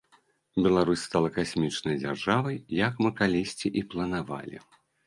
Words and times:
Беларусь 0.67 1.03
стала 1.09 1.29
касмічнай 1.35 2.01
дзяржавай, 2.01 2.57
як 2.85 2.93
мы 3.05 3.09
калісьці 3.21 3.75
і 3.81 3.89
планавалі. 3.95 4.57